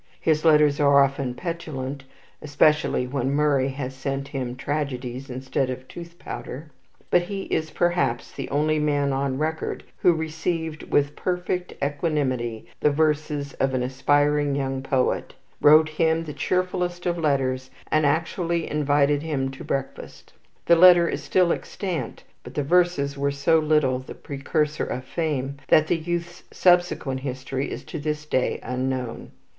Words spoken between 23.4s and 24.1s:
little